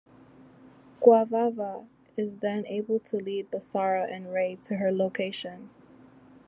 Guvava 0.99 1.85
is 2.17 2.37
then 2.37 2.65
able 2.65 2.97
to 3.01 3.17
lead 3.17 3.51
Basara 3.51 4.11
and 4.11 4.33
Ray 4.33 4.55
to 4.63 4.77
her 4.77 4.91
location. 4.91 5.69